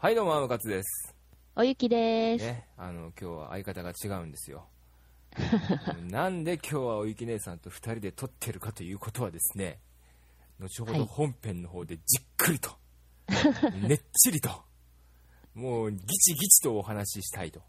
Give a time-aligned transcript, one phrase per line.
[0.00, 1.12] はい、どうも、アムカツです。
[1.56, 2.44] おゆきです。
[2.44, 4.68] ね、あの、今日は相方が違うんですよ。
[6.08, 9.80] なんで今日はおゆき姉さんと二人で撮ってるかということはですね、
[10.60, 12.70] 後ほどはい本編の方でじっくりと、
[13.88, 14.50] ねっちりと、
[15.54, 17.60] もうギチギチとお話ししたいと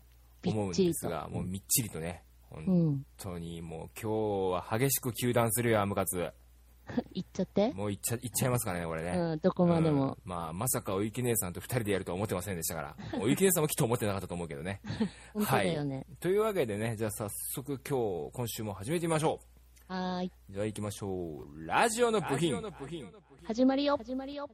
[0.46, 3.06] 思うんですが、もうみっちりとね、う本ん。
[3.18, 6.32] 当にもう今日は激しく糾弾するよ、アムカツ。
[7.14, 7.72] 行っちゃって？
[7.74, 9.12] もういっちゃいっちゃいますからね、これね。
[9.18, 10.14] うん、どこまでも。
[10.14, 14.82] うんまあ、まさかおゆき姉さんと二人でやるとは思ってませんでしたから、 おゆき姉さんもきっと思ってなかったと思うけどね。
[15.34, 16.06] 本当だよね。
[16.20, 19.40] というわけでね、じゃあ早速今日、今週も始めてみましょ
[19.88, 20.32] はーい。
[20.50, 20.54] う。
[20.54, 21.08] じゃあ行きましょ
[21.42, 21.66] う。
[21.66, 22.56] ラジオの部品。
[23.44, 23.98] 始まるよ。
[23.98, 24.50] 始まるよ。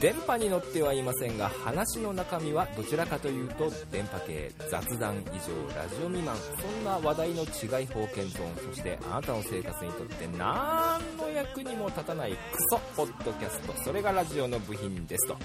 [0.00, 12.38] 電波に乗ってはいませんが、話の中身はどちらかというと、電波系、雑談以上、ラジオ未満、そんな話題の違い方見損、そしてあなたの生活にとって何の役にも立たないク
[12.70, 15.36] ソポッドキャスト、それがラジオの部品ですと。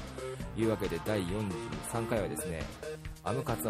[0.57, 2.63] いうわけで第43回はですね、
[3.23, 3.69] アムカツコ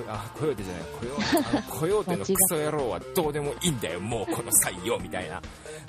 [0.00, 5.42] ヨあコヨーテじゃないコヨーテ あのコヨーテのクソ野郎はどうでもいいんだよもうこの際よみたいな、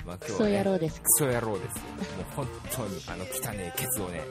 [0.04, 1.00] まあ、今日は、クソね、野郎です。
[1.00, 1.82] クソ野郎ですよ。
[1.84, 4.22] もう本当にあの汚ねえケツをね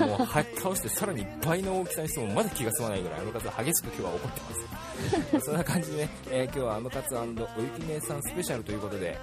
[0.00, 5.40] もうはっ倒してさらに倍の大きさにしてもまだ気が済まないぐらいアムカツは激しく今日は怒ってます。
[5.44, 9.18] そんな感じでね、えー今日はアムカツおゆき姉さんスペシャルということで、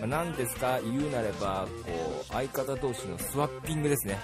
[0.00, 4.18] まあ、何ですか言うなればこう相方同士のスワッピングですね。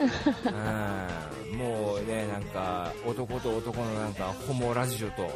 [0.00, 1.58] うん。
[1.58, 5.30] もうねなんか男と男のなんかホモラジオと、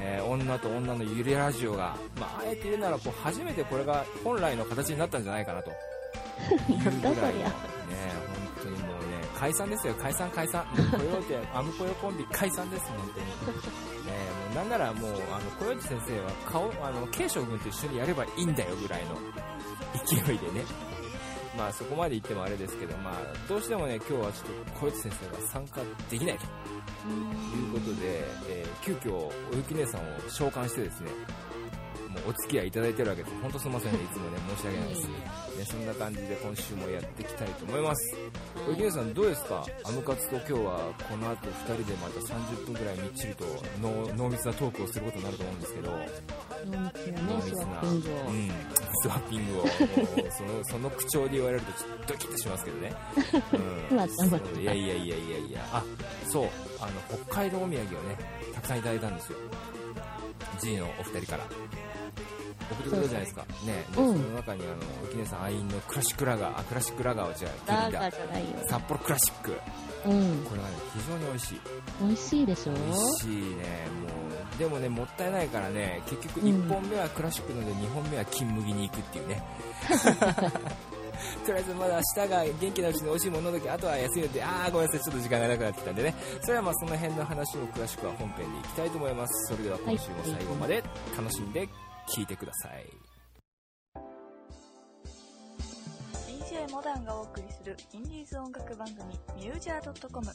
[0.00, 5.70] えー女と女のゆりラジオが、まあ、あえて言うならこう初めてこれが本来の形になったんじゃないかなと。
[6.50, 6.78] いう
[7.14, 7.46] ぐらいのね
[8.58, 9.02] 本当にもうね
[9.38, 10.66] 解散ですよ解散解散。
[10.66, 13.26] もうコヨーテアムコヨコンビ解散です本当に。
[13.26, 19.16] ねもうなんならもうあの小吉先生は顔あの慶将軍と一緒にやればいいんだよぐらいの
[20.06, 20.64] 勢いでね。
[21.56, 23.14] まあそこまで言ってもあれですけど、まあ
[23.46, 26.48] どうしてもね、今日はちょっと小吉先生が参加できないとい
[27.68, 31.10] うことで、えー急遽おゆき姉さんを召喚してですね、
[32.12, 33.34] もうお付き合いいただいてるわけです。
[33.42, 35.08] 本当すみませんね、 いつもね、申し訳ないです。
[35.58, 38.16] ね、そんな感じで今週もやっていきたいと思います。
[38.68, 39.66] おゆき姉さんどうですか？
[39.84, 40.78] アムカツと今日は
[41.08, 43.44] この後2人でまた30分くらいみっちりと
[43.80, 47.80] 濃濃密なトークをすることになると思うんですけど、濃密な。
[47.82, 48.02] うん、
[49.02, 49.66] スワッピングを
[50.30, 52.94] そのその口調で言われるとちょっとドキッとしますけどね、
[53.90, 55.84] うん、いやいやいやいやいやあ
[56.28, 56.48] そう
[56.80, 58.16] あの北海道お土産をね
[58.54, 59.38] たくさんいただいたんですよ
[60.60, 61.44] G のお二人から
[62.72, 63.42] 送ってくれたじゃないですか。
[63.64, 64.12] ねでうん。
[64.14, 64.72] その中にあの
[65.04, 67.36] 沖根さん愛飲のクラシックラガーあクラシックラガーは違う
[67.90, 68.68] キリンだ。
[68.68, 69.50] 札幌クラシック。
[70.06, 70.44] うん。
[70.44, 71.60] これはね非常に美味しい。
[72.00, 72.72] 美味しいでしょ？
[72.72, 73.42] 美味しいね
[74.02, 74.08] も
[74.56, 74.58] う。
[74.58, 79.42] でもねもったいないからね結局1本目はクラシックので2本目は金麦に行くっていうね。
[81.46, 86.14] とりあえずまだ舌が元気なうちに美味しいもの飲んどきあとは休みでああごめんなさいちょっと時間がなくなってきたんでね。
[86.42, 89.52] それはまあその辺の話を詳しくは本編でいきたいと思います。
[89.54, 90.82] それでは今週も最後まで
[91.16, 91.68] 楽しんで
[92.08, 92.86] 聞いてください。
[96.28, 100.26] DJ モダンがお送りするインディーズ音楽番組ミュージャー .com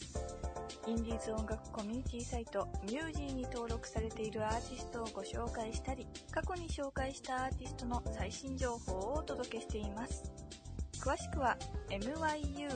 [0.87, 10.31] インディーズ音楽コミュニティサイトミュージーに登録されているアーティストをご紹介したり過去に紹介したアーティストの最新情報をお届けしています。
[10.99, 11.55] 詳しくは
[11.89, 12.73] myu-zya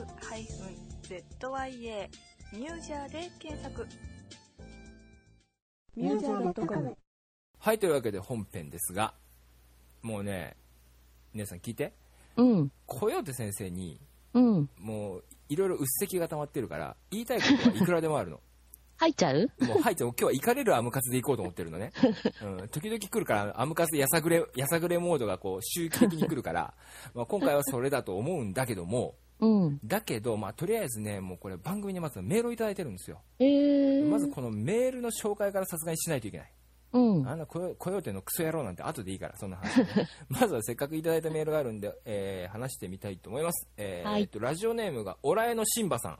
[2.54, 3.86] ミュージャーで検索。
[5.96, 6.96] ミュージャー .com
[7.64, 9.14] はいというわけで本編ですが
[10.02, 10.56] もうね
[11.32, 11.92] 皆さん聞いて
[12.36, 12.72] うん。
[12.86, 14.00] コヨーテ先生に
[14.34, 14.68] うん。
[14.80, 18.40] もういろいろうっせきが溜まってるから言いたいことはいくらでもあるの
[18.98, 19.48] 入っちゃう？
[19.60, 21.92] もうはいじゃあ今日は行かれるアムカツで行こうと思ってるのね、
[22.42, 26.74] うん、時々来るからアムカツやさぐれやさぐれモードがこう周期的に来るから
[27.14, 29.80] まあ今回はそれだと思うんだけどもうん。
[29.84, 34.08] だけど、まあ、とりあえずねもうこれ番組にまずメールをいただいてるんですよえー。
[34.08, 36.52] まずこのメールの紹介からさすがにしないといけない
[36.92, 37.28] うん。
[37.28, 40.08] あんなコヨコヨーテのクソ野郎なんて後でいいから、そんな話、ね。
[40.28, 43.68] まずはせっかくいただいたメールがあるんで、えー話してみたいと思います。
[43.76, 46.18] えーはいえっと、ラジオネームが、オラエのシンバさん。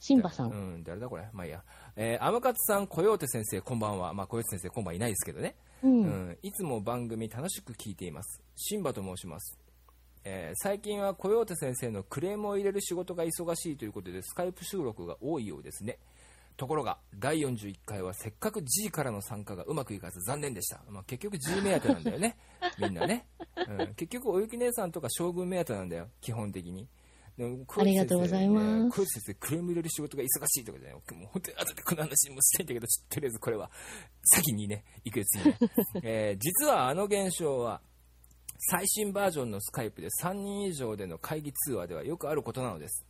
[0.00, 0.44] シンバさ。
[0.44, 1.28] うんん、誰だこれ？
[1.32, 1.62] まあいいや。
[1.96, 4.12] えーアムカツさん、コヨーテ先生、こんばんは。
[4.14, 5.56] まあ、コヨーテ先生、今晩いないですけどね。
[5.82, 5.88] う。
[5.88, 8.42] うんん、いつも番組楽しく聞いています。
[8.56, 9.58] シンバと申します。
[10.24, 15.98] えー最近はコヨーテ先生のクレームを入れる仕事が忙しいということでスカイプ収録が多いようですね
[16.56, 22.36] ところが第41回はせっかく G からの参加がうまくいかず残念でした、まあ、結局 G 目当てなんだよね。
[22.78, 23.26] みんなね、
[23.68, 26.08] うん、結局おゆき姉さんとか将軍目当てなんだよ。
[26.20, 26.88] 基本的に。
[27.36, 28.90] でもありがとうございます。
[28.90, 33.70] 小内先生、クレーム入れる仕事が忙しいとかじゃない、もう本当に後でこの話もしたいんだけど、ととりあえずこれは
[34.22, 35.58] 先にね、行くよ、次ね。
[36.04, 37.80] えー実はあの現象は、
[38.70, 43.04] 最新バージョンのスカイプで3人以上での会議通話ではよくあることなのです。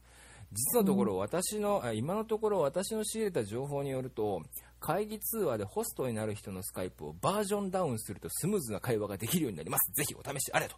[0.53, 4.43] 実のところ、私の、あ今のところ私の仕入れた情報によると、
[4.81, 9.93] 会議通話でホストになる人のスカイプをバージョンダウンするとスムーズな会話ができるようになります。
[9.95, 10.77] ぜひお試しあれと。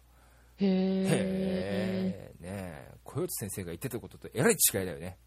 [0.57, 2.31] へえ。
[2.39, 5.17] ねえ、小内先生が言ってたこととえらい違いだよね。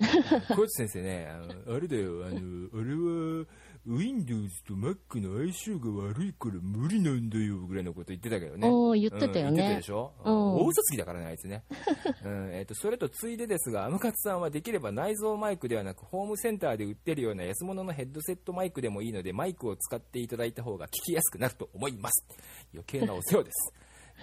[0.00, 3.46] 小内先生ね、あのあれだよ、あの、あれは、
[3.90, 8.68] Windows と Mac の相性が悪いから無理なんだよ、ぐらいのこと言ってたけどね。
[8.68, 9.82] おー言ってたようん言ってたねで。
[9.82, 11.64] しょ、うん大嘘つきだからね、あいつね。
[12.24, 22.24] うんえっとそれとついでですが、アムカツさんはできれば内蔵マイクではなく、ホームセンターで売ってるような安物のヘッドセットマイクでもいいので、マイクを使っていただいた方が聞きやすくなると思います。
[22.72, 23.72] 余計なお世話です。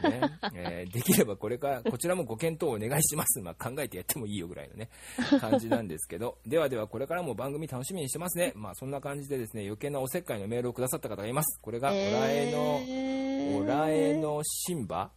[0.03, 0.21] ね。
[0.53, 4.89] えーできればこれからこちらもご検討お願いします、まあ、考えてやってもいいよぐらいの、ね、
[5.39, 6.37] 感じなんですけど。
[6.45, 11.59] ではではこれからも番組楽しみにしてますね、まあ、そんな感じでですね余計なおせっかいのメールをくださった方がいます。
[11.61, 13.63] これがオラエの、えー。
[13.63, 15.11] オラエのシンバ？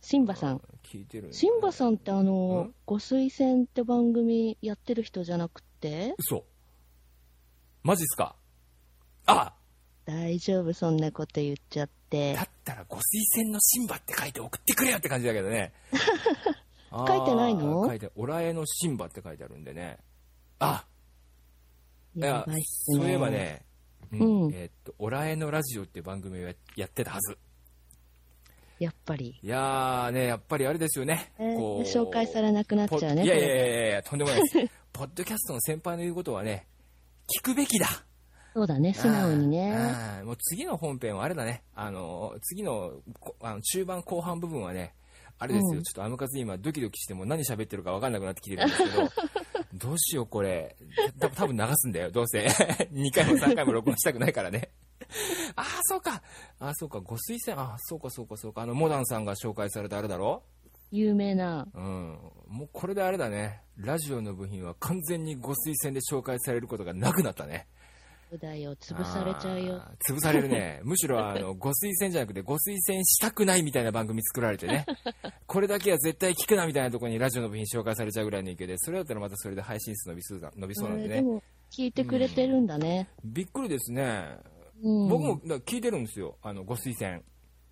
[0.00, 0.60] シンバさん。
[0.82, 6.14] 聞いてるシンバさんってあのん、ご推薦って番組やってる人じゃなくて？
[6.18, 6.44] 嘘。
[7.82, 8.34] マジっすか？
[9.26, 9.54] あ
[10.04, 12.42] 大丈夫、そんなこと言っちゃってだ。
[12.42, 13.00] ったらご推
[13.36, 15.72] 薦のシンバって書いて送ってくれよって感じだけどね
[16.90, 17.86] 書いてないの？
[17.86, 19.98] 書いてオラエのシンバって書いてあるんでね
[20.58, 20.84] あ
[22.14, 22.56] いやね。
[22.66, 23.30] そういえば。
[23.30, 23.64] ね、
[24.12, 27.38] うんうんえーっと、オラエのラジオっていう番組をややってたはず。
[28.78, 29.38] やっぱり。
[29.42, 31.32] いやーね、やっぱりあれですよね。
[31.38, 33.24] えーこう紹介されなくなっちゃうね。
[33.24, 34.72] いやいやいやいや、とんでもないです。
[34.92, 36.66] ポッドキャストの先輩の言うことはね、
[37.40, 37.86] 聞くべきだ。
[38.54, 39.74] そうだね、素直にね。
[40.24, 41.62] もう次の本編はあれだね。
[41.74, 44.94] あの、次のこあの中盤後半部分はね、
[45.38, 49.08] あれですよ、うんちょっとアムカツ今ドキドキしてもう何喋ってるか分かんなくなってきてるんですけど、
[49.74, 50.76] どうしようこれ。
[51.18, 52.44] た多分流すんだよ、どうせ。
[52.92, 54.70] 2回も3回も録音したくないからね。
[55.56, 56.22] ああ、そうか。
[56.58, 57.00] ああ、そうか。
[57.00, 57.60] ご推薦。
[57.60, 58.62] ああ、そうか、そうか、そうか。
[58.62, 60.42] あの、モダンさんが紹介されたあれだろ？
[60.90, 61.66] 有名な。
[61.74, 62.18] うん。
[62.48, 63.62] もうこれであれだね。
[63.78, 67.66] ラジオの部品は完全にご推薦で紹介されることがなくなったね。
[68.38, 69.82] だよ、潰されちゃうよ。
[70.08, 70.80] 潰されるね。
[70.84, 74.86] むしろ、あの、ご推薦じゃなくて、ご推薦したくないみたいな番組作られてね。
[75.46, 81.16] これだけは絶対聞くなみたいなところにラジオの部品紹介されちゃうぐらいの勢いで、それだったらまたそれで配信数伸びそうだ伸びそうなんでね。
[81.16, 83.08] えーでも、聞いてくれてるんだね。
[83.24, 84.36] びっくりですね。
[84.82, 86.36] うん、僕も聞いてるんですよ。
[86.42, 87.22] あの、ご推薦。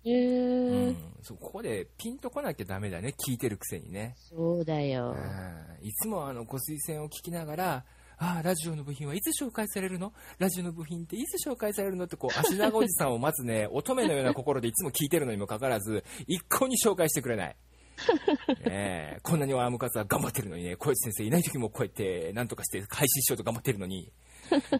[0.03, 0.97] えーうん。
[1.21, 3.13] そうここでピンとこなきゃダメだね。
[3.27, 4.15] 聞いてるくせにね。
[4.17, 5.11] そうだよ。
[5.11, 7.85] うんいつもあのご推薦を聞きながら、
[8.23, 12.05] ああ、ラジオの部品はいつ紹介されるのラジオの部品っていつ紹介されるの？
[12.05, 17.55] ってこう、足長おじさんを待つね、 乙女のような心でいつも聞いてるのにもかかわらず、一向に紹介してくれない。
[18.65, 24.11] ねえこんなにアームカツは頑張ってるのにね、小市先生いない時もこうやって何とかして配信しようと頑張ってるのに、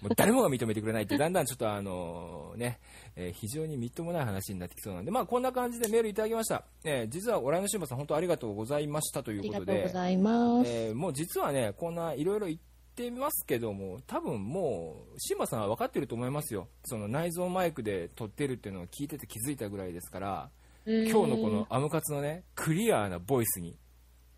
[0.04, 2.80] もう誰もが認めてくれないって、だんだんちょっとあのね、
[3.16, 6.64] えー非常にみっともない話になってきそうなんで、まあこんな感じでメールいただきました。
[6.84, 9.74] えー実はオライのシンバさん本当ありがとうございましたということで。
[9.74, 10.70] とうございます。
[10.72, 12.71] えーもう実はね、こんないろいろ言って
[13.10, 20.50] ますけども、多分もう、シンバさんは分かってると思いますよ、その内蔵マイクで撮ってるっていうのを聞いてて気づいたぐらいですから、
[20.86, 23.76] 今日のこのアムカツのね、クリアなボイスに、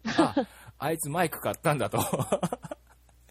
[0.05, 0.35] あ
[0.77, 1.99] あいつマイク買ったんだと。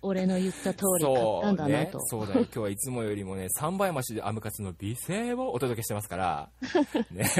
[0.04, 6.50] 俺の言った通り買ったんだなねと。、そうだよ、今日はいつもよりもね、3倍増しでアムカツの美声をお届けしてますから、
[7.10, 7.30] ね、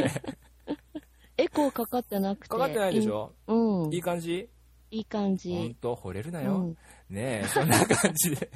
[1.37, 2.49] エコーかかってなくて。
[2.49, 3.93] かかってないでしょ、うん。
[3.93, 4.49] いい感じ
[4.91, 5.77] いい感ほんじ。
[5.81, 6.59] と、惚れるなよ。
[6.59, 6.77] うん
[7.13, 8.51] ねえ、そんな感じで。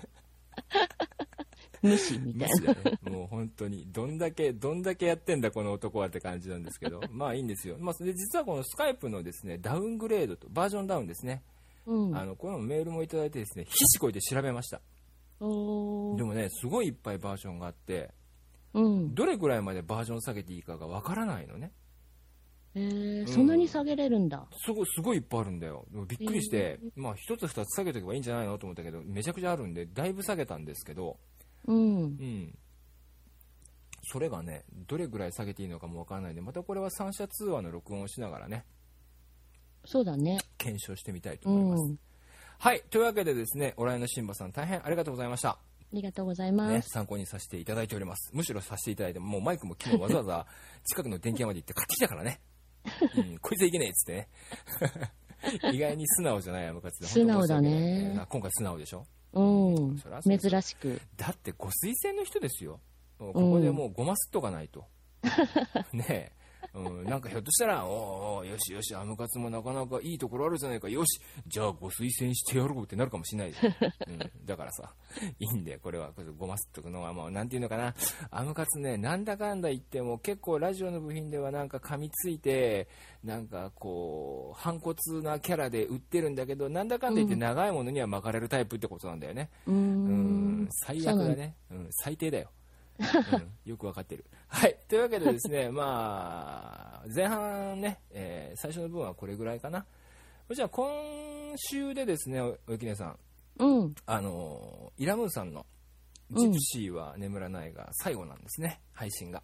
[1.82, 2.72] 無視みたいな。
[2.72, 2.98] ね。
[3.02, 7.76] もう本当に、どんだけ、どんだけやってんだ、この男はって感じなんですけど、 まあいいんですよ。
[7.78, 11.42] まあ、それで実はこのスカイプのですね、ダウングレードと、バージョンダウンですね。
[11.84, 12.16] うん。
[12.16, 14.80] あの、このメールもいただいてですね、必死こいて調べました。
[15.38, 18.10] でもね、すごいいっぱいバージョンがあって、
[18.72, 19.14] うん。
[19.14, 21.72] どれぐらいまでバージョン下げていいかがわからないのね。
[22.78, 24.46] えーうんそんなに下げれるんだ。
[24.64, 25.86] すごい、すごいいっぱいあるんだよ。
[26.06, 31.16] びっくりして、まあ一つ二つ下げておけばいいんじゃないのと思ったけど、めちゃくちゃあるんで、だいぶ下げたんですけど、
[31.66, 31.96] うん。
[32.02, 32.58] うん。
[34.12, 38.64] それがね、どれぐらい下げていいのかもわからないんで、またこれは三者通話の録音をしながらね、
[39.86, 40.38] そうだね。
[40.58, 41.92] 検証してみたいとう思います。
[41.92, 41.98] ん。
[42.58, 42.82] はい。
[42.90, 45.50] というわけでですね、オライのシンバさん大変ありがとうございました。
[45.50, 45.58] あ
[45.92, 46.90] りがとうございまね、す。
[46.90, 48.30] 参考にさせていただいております。
[48.34, 50.46] むしろさせていただいて、もうマイクも昨日わざわざ
[50.84, 52.40] 近くの電気屋まで行って買ってきたからね。
[53.16, 54.28] うん、こいつはいけねえっつってね。
[55.72, 57.06] 意外に素直じゃないアムカツで。
[57.08, 59.06] 素直だね今回素直でしょ？
[59.32, 59.42] う
[59.92, 60.00] ん
[60.40, 61.00] 珍しく。
[61.16, 62.80] だってご推薦の人ですよ。
[63.18, 64.86] ここでもうごますっとかないと。
[65.92, 66.32] ねえ。
[66.76, 67.92] うん、なんかひょっとしたら、おー
[68.40, 73.74] おーよしよし、アムカツもなかなかいいところあるじゃないか、よし、じゃあご推薦してやろうってなるかもしれないじゃん。
[74.12, 74.92] うん、だからさ、
[75.38, 76.12] いいんだよ、これは。
[76.12, 77.94] これごますっとくのは、もう、なんていうのかな、
[78.30, 82.88] アムカツね、なんだかんだ言っても、結構ラジオの部品ではなんか噛みついて、
[83.24, 89.48] なんかこう、反骨なキャラで売ってるんだけど、なんだかんだ言って長いものには巻かれるタイプってことなんだよね。
[89.66, 90.68] うーうんん。
[90.70, 91.56] 最悪だね。
[91.70, 92.50] うん、最低だよ。
[92.98, 94.24] うん、よくわかってる。
[94.48, 94.78] はい。
[94.88, 99.86] というわけでですね、 まあ、前半ね、えー最初の分はこれぐらいかな。
[100.54, 100.88] じゃあ、今
[101.56, 103.18] 週でですね、おおきねさん、
[103.58, 103.94] うん。
[104.06, 105.66] あのーイラムーンさんの、
[106.30, 109.42] ジプシーは眠らないが最後なんですね、配信が。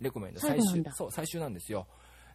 [0.00, 1.86] レコメンド最終そう、最終なんですよ。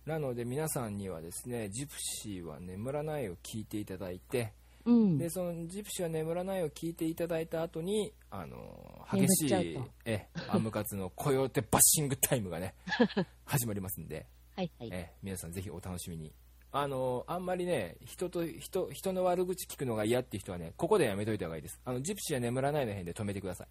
[0.06, 4.54] なので皆さんにはですね、ジプシーは眠らないを聞いていただいて、
[4.88, 5.17] うん。
[5.17, 12.74] でそのジプシーは眠らないを聞いていただいた後にあの激しいえアムカツのコヨーテバッシングタイムがね
[13.46, 14.25] 始まりますんで、
[14.56, 14.89] はいはい。
[14.94, 16.34] え皆さんぜひお楽しみに。
[16.72, 21.82] あのあんまりね人と人人の悪口聞くのが嫌っていう人はねここでやめといた方がいいです。
[21.84, 23.67] あのジプシーは眠らないの辺で止めてください。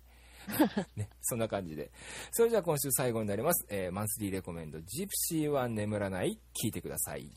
[0.97, 1.91] ね、そんな感じで。
[2.31, 4.81] それじゃあ今週最後になります、えーマンスリーレコメンド。
[4.83, 6.39] ジプシーは眠らない。
[6.63, 7.31] 聞いてください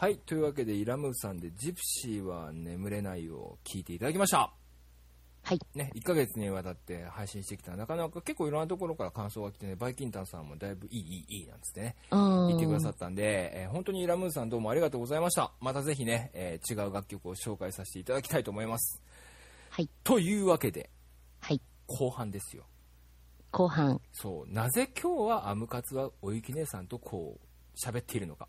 [0.00, 4.52] はい、というわけで、イラムーさんで、ジプシーは眠れないを聞いていただきました。
[5.42, 5.58] はい。
[5.74, 12.46] ね、1ヶ月にわたって配信してきたなかなか結構いろんなところから感想が来てね、バイキンタンさんもだいぶいい、いい、いいなんつってね、うん。
[12.46, 15.50] 言ってくださったんで、えー本当にイラムーさんどうもありがとうございました。
[15.60, 19.02] またぜひね、えー違う楽曲を紹介させていただきたいと思います。
[19.70, 19.90] はい。
[20.04, 20.90] というわけで、
[21.40, 21.60] はい。
[21.88, 22.66] 後半ですよ。
[23.50, 24.00] 後半。
[24.12, 28.46] そう、なぜ今日はアムカツはおゆき姉さんとこう、喋っているのか。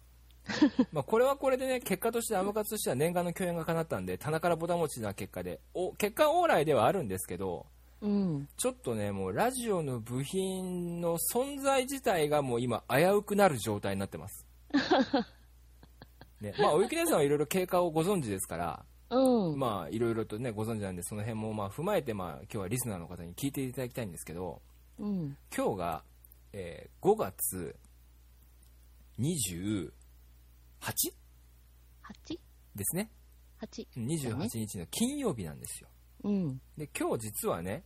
[0.91, 7.65] まあこれはこれでね、結果としてアムカツとしては念願の共演が叶ったんで、棚からぼたもちな結果で、お結果往来ではあるんですけど、
[8.01, 14.45] うん、ちょっとね、もうラジオの部品の存在自体がもう今、危うくなる状態になってます。
[16.39, 18.85] ね、まあ、おゆきねさんはいろいろ経過をご存知ですから、
[19.55, 24.61] まあ、いろいろとね、ご存知なんで、その辺もまあ踏まえて、まあ、今日はリスナーの方に聞いていただきたいんですけど、
[24.99, 26.03] うん、今日が、
[26.53, 27.75] えー、5月
[29.19, 29.91] 20、
[30.81, 32.39] 8?8?
[32.75, 33.11] ですね。
[33.61, 33.87] 8。
[33.97, 35.89] 28日の金曜日なんですよ。
[36.23, 36.61] うん。
[36.77, 37.83] で、今日実はね、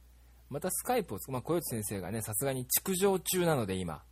[0.50, 4.04] またスカイプを、まあ、小内先生がね、さすがに築城中なので今、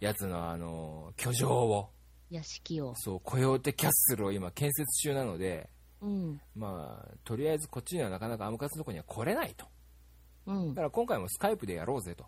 [0.00, 1.90] やつのあの、居城を。
[2.30, 2.94] 屋敷を。
[2.96, 5.68] そう、雇用ーキャッスルを今建設中なので、
[6.00, 9.66] うん、まあ、とりあえずこっちにはなかなかアムカツのとこには来れないと。
[10.46, 12.26] うん、だから今回もスカイプでやろうぜと。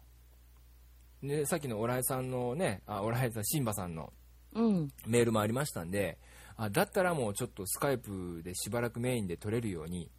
[1.22, 4.12] で、さっきのオライさんのね、あ、オライさん、シンバさんの
[5.06, 6.18] メールもありましたんで、
[6.56, 10.11] あだったらもうちょっとスカイプでしばらくメインで撮れるように、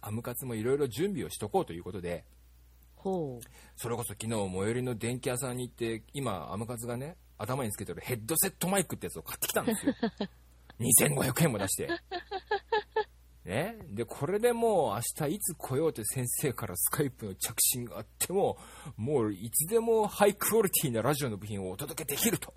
[0.00, 2.24] アムカツもいろいろ準備をしとこうということで、
[2.96, 3.40] ほ
[3.76, 9.94] それこそ昨日最寄りの電気屋さんに行って、今、アムカツがね、頭につけてるヘッドセットマイクってやつを買ってきたんですよ。
[10.80, 11.88] 2500円も出して。
[13.44, 18.58] ね、で、これでもう明日いつ来ようって先生からスカイプの着信があっても、
[18.96, 22.52] もういつでもハイクオリティなラジオの部品をお届けできると。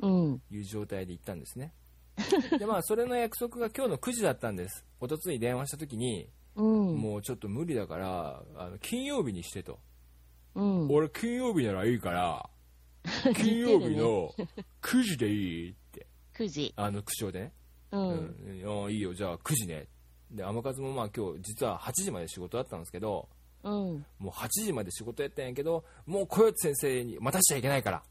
[0.00, 0.06] う。
[0.06, 0.42] うん。
[0.50, 1.72] いう状態で行ったんですね。
[2.58, 4.84] で、まあ、それの約束が今日の9時だったんです。
[5.00, 6.96] おとつい電話した時に、うん。
[6.96, 9.78] もうちょっと無理だから、あの金曜日にしてと。
[10.54, 10.90] うん。
[10.90, 12.50] 俺、金曜日ならいいから、
[13.34, 14.34] 金曜日の
[14.82, 16.72] 9時でいいって、九時。
[16.76, 17.52] あの、口調でね。
[17.92, 17.98] う。
[17.98, 19.88] うんいいよ、じゃあ9時ね。
[20.30, 23.28] で、天数もまあ今日、実は8時まで仕事だったんですけど、
[23.62, 23.72] うん。
[24.18, 28.02] もう8時まで仕事やったんやけど、もう小内先生に待たしちゃいけないから。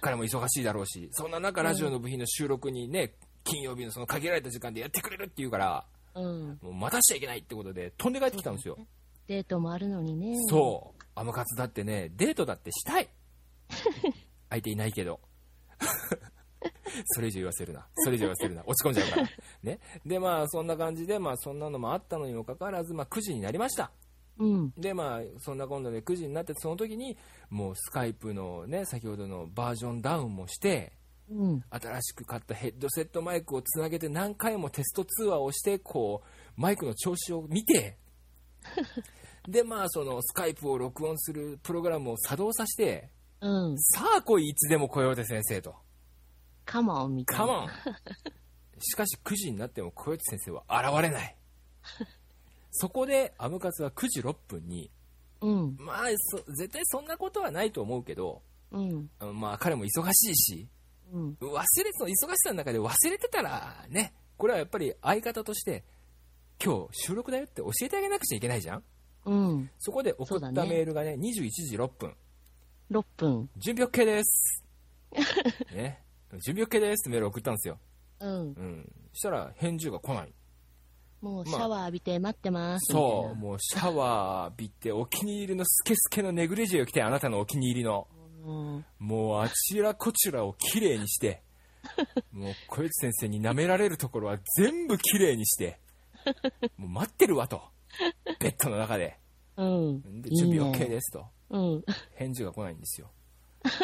[0.00, 6.58] 彼も忙しいだろうし、そんな中ラジオの部品の収録にね、金曜日のその限られた時間でやってくれるって言うから、うん。
[6.62, 8.78] もう待たしちゃいけないってことで飛んで帰ってきたんですよ。
[9.26, 10.36] デートもあるのにね。
[10.48, 11.02] そう。
[11.14, 13.08] アムカツだってね、デートだってしたい。
[14.50, 15.20] 相手いないけど。
[17.06, 17.86] それ以上言わせるな。
[17.96, 18.62] それ以上言わせるな。
[18.66, 19.28] 落ち込んじゃうから。
[19.62, 19.80] ね。
[20.04, 23.90] で、まあ、そんな感じで、まあ、そんなのもあったのにもかかわらず、まあ、9時になりました。
[24.38, 24.72] うん。
[24.76, 27.16] で、まあ、そんな今度で9時になって、その時に、
[27.50, 30.92] もうスカイプのね、先ほどのバージョンダウンもして、
[31.28, 31.64] うん。
[31.70, 37.98] 新しく買ったヘッドセットマイクをつなげて何回もテスト通話をして、こう、マイクの調子を見て、
[39.48, 43.78] で、まあ、そのスカイプを録音するプログラムを作動させて、うん。
[43.78, 45.74] さあ来い、いつでも来ようで先生と。
[46.64, 47.46] カモンみたいな。
[47.46, 47.68] カモン
[48.80, 51.36] しかし9時になっても小内先生は現れない。
[52.78, 54.90] そこで、アムカツは9時6分に、
[55.40, 55.76] うん。
[55.78, 59.10] まあ、そ絶対そんなことはないと思うけど、うん。
[59.34, 60.68] まあ、彼も忙しいし、
[61.12, 61.36] うん。
[61.40, 65.84] 忘れ、その忙しさの中で忘れてたらね、これはやっぱり相方として、
[66.62, 68.82] 今日収録だよって教えてあげなくちゃいけないじゃん
[69.26, 69.70] うん。
[69.78, 72.14] そこで送ったメールがね、21時6分。
[72.90, 73.50] 6分。
[73.56, 74.64] 準備 OK です。
[75.74, 76.02] ね。
[76.44, 77.78] 準備 OK ですってメールを送ったんですよ。
[78.20, 78.30] うん。
[78.30, 78.92] うん。
[79.12, 80.34] したら返事が来ない。
[81.20, 82.92] もうシャワー浴びて待ってます。
[82.92, 88.06] みそう、たいなもうシャワー浴びて、お気に入りのスケスケのネグレジェを着て、あなたのお気に入りの。
[88.44, 88.84] うん。
[88.98, 91.42] もうあちらこちらをきれいにして、
[92.32, 95.80] もう小内先生に舐められるところは全部きれいにして、
[96.76, 97.62] もう待ってるわと。
[98.40, 99.18] ベッドの中で。
[99.56, 100.22] うん。
[100.22, 101.26] で準備 OK ですと。
[101.50, 101.84] うん。
[102.14, 103.10] 返事が来ないんですよ。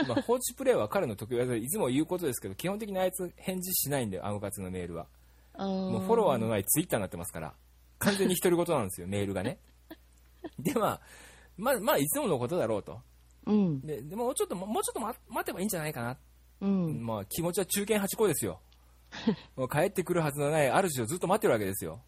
[0.07, 5.07] まあ、放置プレイは彼の得意技でいつも言うことですけど、基本的にあいつ返事しないんだよ、アムカツのメールは。
[5.59, 7.55] ももうフォロワーのないツイッターになってますから、
[7.99, 9.59] 完全に独り言なんですよ、 メールがね。
[10.59, 11.01] で、まあ、
[11.57, 13.01] まあ、まあ、いつものことだろうと。
[13.47, 13.81] うん。
[13.81, 16.19] で、でもうちょっと、もうちょっと待待てばいいんじゃないかな。
[16.61, 17.05] うん。
[17.05, 18.61] まあ、気持ちは中堅八個ですよ。
[19.57, 22.03] もう帰ってくるはずのない主をずっと待ってるわけですよ。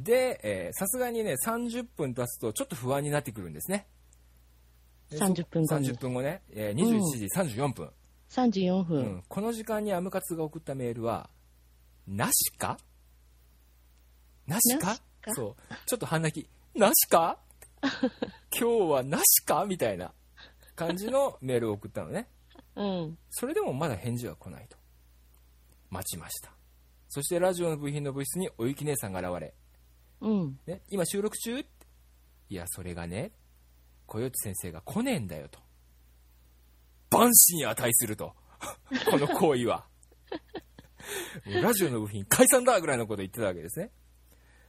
[0.00, 3.86] で、えーさすがにね、30分経つとちょっと不安になってくるんですね。
[5.10, 7.90] でそ30分後に30分後ね、えー21時34分、
[8.30, 9.24] 34うん分。
[9.28, 11.30] この時間にアムカツが送ったメールは、
[12.06, 12.78] なしか？
[14.46, 14.96] なしか？
[15.34, 15.74] そう。
[15.86, 16.78] ちょっと半泣き。
[16.78, 17.38] なしか？
[17.82, 19.64] 今日はなしか？
[19.64, 20.12] みたいな
[20.76, 22.28] 感じのメールを送ったのね。
[22.76, 23.18] うん。
[23.30, 24.76] それでもまだ返事は来ないと。
[25.90, 26.52] 待ちました。
[27.08, 29.54] そしてラジオの部品の部室におゆき姉さんが現れ、
[30.20, 30.58] うん。
[30.66, 31.60] ね、今収録中？
[31.60, 31.68] って
[32.50, 33.32] いや、それがね、
[34.06, 35.60] 小よち先生が来ねえんだよと。
[37.10, 38.34] 万死に値すると。
[39.10, 39.86] この行為は。
[41.62, 43.90] ラジオの部品解散だぐらいのこと言ってたわけですね。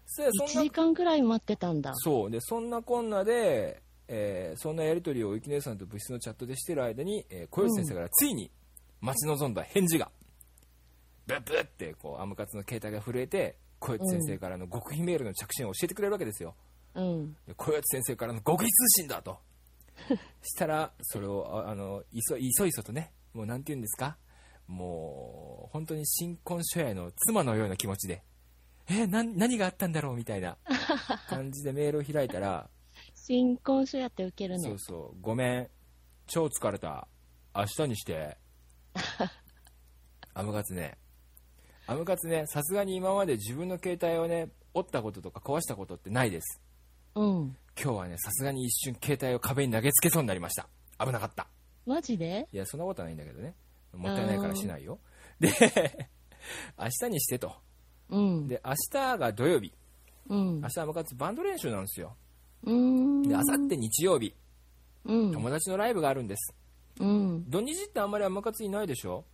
[0.07, 1.91] そ1そんな時間くらい待ってたんだ。
[1.95, 2.31] そう。
[2.31, 8.51] で、そんなこんなで、えーそんなやりとりをゆき姉さんと部室のチャットでしてる間に、えー小吉先生からついに
[9.01, 10.11] 待ち望んだ返事が、
[11.27, 16.55] ブッブッって、こう、アムカツの携帯が震えて、小吉先生からの極秘メールの着信を教えてくれるわけですよ。
[16.93, 17.33] うん。
[17.47, 19.39] で小吉先生からの極秘通信だと。
[20.43, 24.17] したら、それを、ああの、いそ、いそいそとね、もうなんて言うんですか？
[24.67, 28.23] もう、本当に新婚初夜の妻のような気持ちで、
[28.87, 30.57] え、な、何があったんだろうみたいな
[31.27, 32.69] 感じでメールを開いたら、
[33.13, 34.79] 新婚書やって受けるねそう。
[34.79, 35.69] そう、ごめん、
[36.27, 37.07] 超疲れた、
[37.55, 38.37] 明日にして。
[40.33, 40.97] アムカツね、
[41.87, 46.61] アムカツね、さすがに今まで自分の携帯をね、折ったこととか壊したことってないです。
[47.15, 47.57] うん。
[47.81, 50.67] 今日はね、さすがに一瞬携帯を壁に投げつけそうになりました。
[50.99, 51.47] 危なかった。
[51.85, 52.47] マジで？
[52.51, 53.55] いや、そんなことはないんだけどね。
[53.97, 54.99] もったいないからしないよ。
[55.39, 55.49] で、
[56.79, 57.55] 明日にしてと。
[58.09, 58.47] うん。
[58.47, 59.73] で、明日が土曜日。
[60.29, 60.67] うん明。
[60.69, 62.15] 日アムカツバンド練習なんですよ。
[62.63, 64.33] で、明後日日曜日、
[65.05, 65.31] うん。
[65.31, 66.53] 友達のライブがあるんです。
[66.99, 67.49] うん。
[67.49, 69.25] 土日ってあんまりアムカツいないでしょ？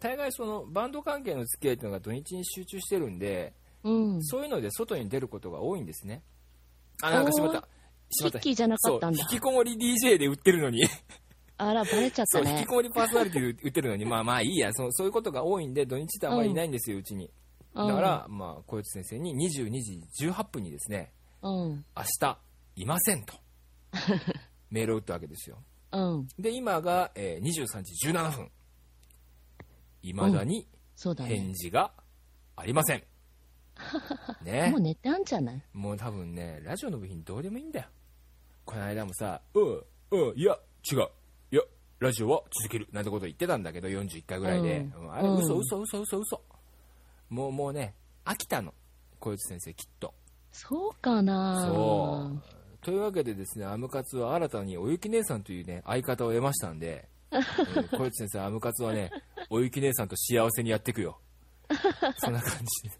[0.00, 4.24] 大概そのバンド関係の付き合いっていうのが土日に集中してるんで、うん。
[4.24, 6.22] そういうので外に出ることが多いんですね。
[7.02, 7.68] あ、なんかしまった。
[8.10, 8.38] しまった。
[8.38, 10.84] ヒッキーじゃなかったんだ引きこもり DJ で売ってるのに。
[11.58, 12.74] あら、バレちゃっそう、たね引きこ。
[12.76, 17.30] もりパーソナリティで売ってるのに、まあまあいいや、そうそういうことが多いんで、土日ってあんまりいないんですよ、うちに。
[17.74, 21.84] だから、まあ、小内先生に22時18分にですね、うん。
[21.96, 22.38] 明日、
[22.76, 23.34] いませんと、
[24.70, 25.62] メールを打ったわけですよ。
[25.92, 26.28] うん。
[26.38, 28.50] で、今が、えー23時17分。
[30.02, 30.66] いまだに
[31.16, 31.52] 返。
[31.54, 31.92] 事が
[32.56, 33.02] ありません。
[34.44, 35.62] ねもう寝てあんじゃない？
[35.72, 37.86] もう多分ね、ラジオの部品どうでもいいんだよ。
[38.64, 40.58] この間もさ、うん、うん、いや、
[40.90, 41.08] 違う。
[42.00, 42.88] ラジオは続ける。
[42.92, 44.78] なんてこと言ってたんだけど、41回ぐらいで。
[44.78, 46.42] ううんんあれ、うん嘘、嘘、嘘、嘘、嘘。
[47.28, 48.72] もう、もうね、飽きたの。
[49.18, 50.14] 小内先生、きっと。
[50.52, 52.42] そうかなそう。
[52.80, 57.42] というわけでですね、アムカツは新たにおゆき姉さんというね、相方を得ましたんで、うん
[57.98, 59.10] 小内先生、アムカツはね、
[59.50, 61.18] おゆき姉さんと幸せにやっていくよ。
[62.18, 62.96] そんな感じで。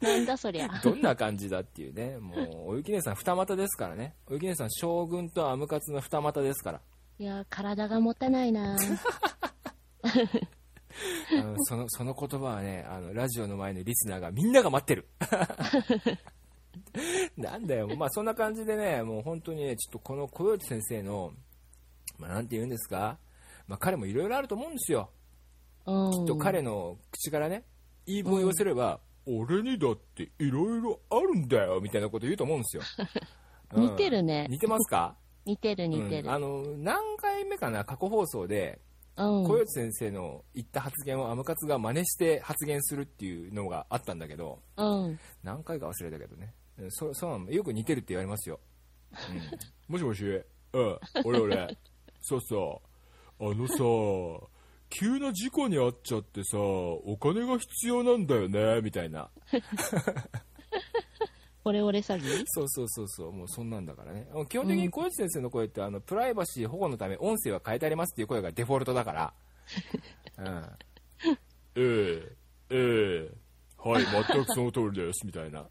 [0.00, 0.68] なんだそりゃ。
[0.84, 2.34] どんな感じだっていうね、も
[2.66, 4.14] う、おゆき姉さん二股ですからね。
[4.26, 6.80] おゆき姉さん将軍とアムカツの二股ですから。
[7.18, 8.76] いや、体が持たないなあ
[11.34, 15.08] のその、その言葉はね、あの、ラジオの前のリスナーがみんなが待ってる。
[17.36, 21.32] なんだよ、まあそんな感じでね、もう本当にね、ちょっとこの小よ先生の、
[22.18, 23.18] まあなんて言うんですか、
[23.66, 25.10] まあ彼もいろいろあると思うんですよ。
[25.86, 26.10] うん。
[26.12, 27.64] きっと彼の口からね、
[28.06, 32.82] 言い分を言わせれば、俺にだっていろいろあるんだよ、みたいなこと言うと思うんですよ。
[33.74, 35.16] うん似てるね似てますか？
[35.44, 36.28] 似てる似てる。
[36.28, 38.80] うんあの、何回目かな、過去放送で、
[39.16, 39.44] うん。
[39.44, 45.18] 小内先生の言った発言をアムカツが真似して発言するっていうのがあったんだけど、うん。
[45.42, 46.54] 何回か忘れたけどね。
[46.78, 48.58] うんそそうなのよく似てるって言われますよ。
[49.88, 51.78] うん、もしもし、うん、俺俺、
[52.22, 52.80] そうそ
[53.38, 54.46] う、あのさ、
[54.88, 59.28] 急な事故に遭っちゃってさ、お金が必要なんだよね、みたいな。
[61.64, 62.44] オレオレ詐欺？
[62.46, 64.28] そうそうそうそう、もうそんなんだからね。
[64.48, 69.34] 基本的に小内先生の声って、あの、プライバシー保護のため音声は変えてありますっていう声がデフォルトだから。
[70.38, 70.68] うん。
[71.76, 72.36] ええ
[72.70, 73.42] ええ
[73.78, 75.68] はい、全くその通りです、みたいな。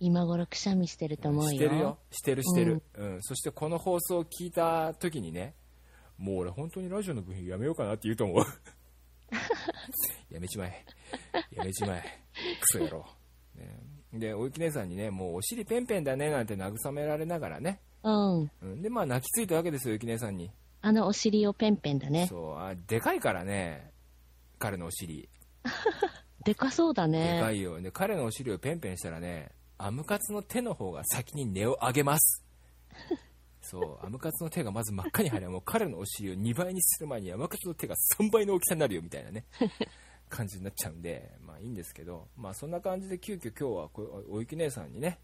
[0.00, 1.50] 今頃くしゃみしてると思うよ。
[1.50, 1.98] してるよ。
[2.10, 3.22] してるしてる、うん。
[3.22, 5.54] そしてこの放送を聞いた時にね、
[6.18, 8.44] もう俺本当にラジオの部品やめようかなって言うと思う。
[10.30, 10.84] やめちまえ。
[11.52, 12.02] やめちまえ。
[12.60, 13.06] クソ野郎。
[13.54, 13.80] ね、
[14.14, 17.80] で、おゆき姉さんにね、もうお尻ペンペンだねなんて慰められながらね。
[18.02, 18.50] うん。
[18.62, 20.50] うん、で、まあ泣きついたわけですよ、ゆき姉さんに。
[20.82, 22.26] あのお尻をペンペンだね。
[22.28, 23.90] そう、あ、でかいからね、
[24.58, 25.28] 彼のお尻。
[26.44, 27.40] でかそうだでね。
[27.40, 27.80] かいよ。
[27.80, 32.44] で、彼のお尻をペンペンしたらね、アムカツの手の方が先に根を上げます。
[33.62, 39.44] そう、アムカツの手がまず真っ赤に腫れ、もう彼のお尻を2倍にする前にアムカツの手が3倍の大きさになるよみたいなね、
[40.28, 45.18] 感じになっちゃうんで、まあいいんですけど、まあそんな感じで急遽今日はこおゆき姉さんにね、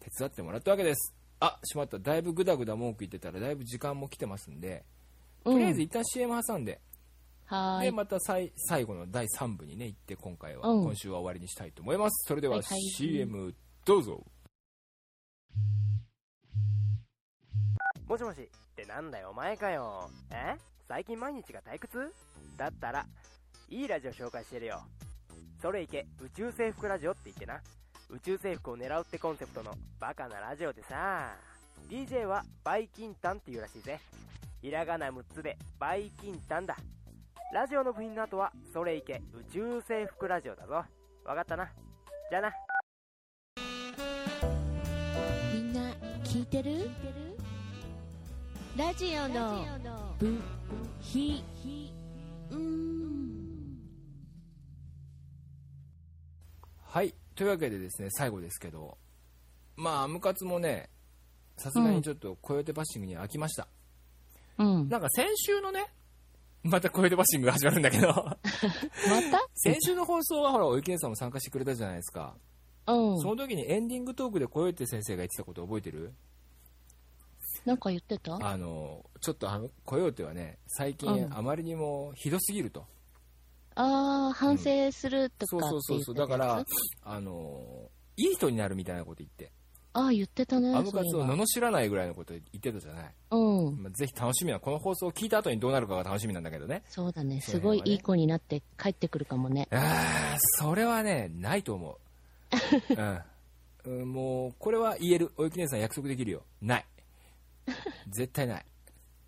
[0.00, 1.14] 手伝ってもらったわけです。
[1.38, 1.98] あ、しまった。
[1.98, 4.84] だいぶグダグダ文句言ってたらだいぶ時間も来てますんで、
[5.44, 6.80] とりあえず一旦 CM 挟んで、で、
[7.46, 7.92] はーい。
[7.92, 12.26] また最最後の第3部にね、行って、今回は、うん今週は終わりにしたいと思います。
[12.26, 13.54] それでははいはい CM
[13.84, 14.24] どうぞ。
[18.08, 20.56] もしもしってなんだよお前かよえ？
[20.88, 22.12] 最近毎日が退屈？
[22.56, 23.06] だったら
[23.70, 24.82] いいラジオ紹介してるよ
[25.60, 27.60] それいけ宇宙征服ラジオって言ってな。
[28.10, 31.34] 宇宙征服を狙うってコンセプトのバカなラジオでさ。
[31.90, 33.98] DJ はバイキンタンっていうらしいぜ。
[34.62, 36.76] ひらがな6つでバイキンタンだ。
[37.52, 40.84] ラジオの部品の後はそれいけ宇宙征服ラジオだぞ。
[41.24, 41.70] わかったな。
[42.30, 42.52] じゃあな。
[45.52, 45.92] みんな
[46.24, 46.90] 聞いてる？
[48.76, 49.64] ラジオの
[50.18, 50.40] 部
[51.00, 51.44] 品。
[52.50, 53.03] うーん
[56.94, 57.12] はい。
[57.34, 58.96] というわけでですね、最後ですけど、
[59.74, 60.90] まあ、アムカツもね、
[61.56, 63.66] さすがにちょっとコヨテバッシングに飽きました。
[64.58, 64.88] うん。
[64.88, 65.86] なんか先週のね、
[66.62, 69.44] またコヨテバッシングが始まるんだけど、また？
[69.56, 72.36] 先週の放送はほら、おゆきねさんも参加してくれたじゃないですか。
[72.86, 73.26] うんそ。
[73.26, 76.12] の時にエンディングトークでコヨテ先生が言ってたこと覚えてる？
[77.64, 82.86] なんか言ってたあの、ちょっとあの、コヨテはね、最近うんあまりにもひどすぎると。
[83.76, 86.14] ああ、反省するとそうかって言ってそうそうそう。
[86.14, 86.68] だからつ、
[87.02, 89.52] あの、いい人になるみたいなこと言って、
[89.94, 90.74] ああ、言ってたね。
[90.74, 93.14] アムカツを罵らないぐらいのこと言ってたじゃない。
[93.30, 93.82] うん。
[93.82, 96.82] まあ、ぜひ楽しみな、この放送を聞いた後にどうなるかが楽しみなんだけどね。
[96.88, 97.36] そうだね。
[97.36, 99.68] ねすごいいい子になって帰ってくるかもね。
[99.70, 101.96] あー、それはね、ないと思う。
[103.86, 104.12] うんうん。
[104.12, 105.30] もう、これは言える。
[105.36, 106.42] おゆき姉さん約束できるよ。
[106.60, 106.86] ない。
[108.08, 108.64] 絶対ない。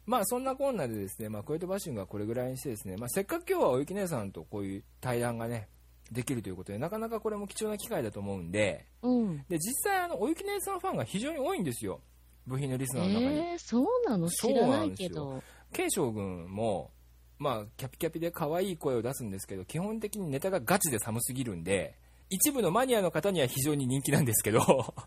[0.07, 5.69] まあ、そんなこんなでですね、まあ、コヨテバッシングはこれぐらいにしてですね、まあ、せっかく今日はおゆき姉さんとこういう対談がね、
[6.13, 9.39] できるということで、なかなかこれも貴重な機会だと思うんで、うん。
[9.49, 12.01] で、実際、あの、おゆき姉さんファンが非常に多いんですよ。
[12.47, 13.39] 部品のリスナーの中に。
[13.39, 14.31] えー、そうなの？
[14.31, 15.43] 知らないなんですよけど。
[15.73, 16.93] 慶将軍も、
[17.39, 21.97] まあ、キャピキャピで可愛い声を出すんですけど、基本的にネタがガチで寒すぎるんで、
[22.29, 24.61] 一部のマニアの方には非常に人気なんですけど、